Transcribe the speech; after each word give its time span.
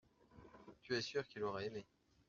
Tu 0.81 0.95
es 0.95 1.01
sûr 1.01 1.27
qu’il 1.27 1.43
aurait 1.43 1.67
aimé. 1.67 1.85